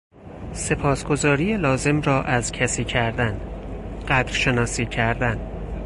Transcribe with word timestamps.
سپاسگزاری 0.53 1.57
لازم 1.57 2.01
را 2.01 2.23
از 2.23 2.51
کسی 2.51 2.83
کردن، 2.83 3.41
قدرشناسی 4.07 4.85
کردن 4.85 5.39